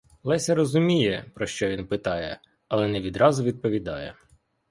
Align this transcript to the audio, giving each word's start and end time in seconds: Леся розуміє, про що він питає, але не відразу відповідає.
Леся 0.23 0.55
розуміє, 0.55 1.31
про 1.33 1.47
що 1.47 1.67
він 1.69 1.87
питає, 1.87 2.39
але 2.67 2.87
не 2.87 3.01
відразу 3.01 3.43
відповідає. 3.43 4.15